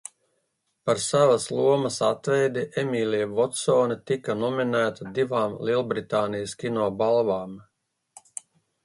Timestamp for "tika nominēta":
4.13-5.11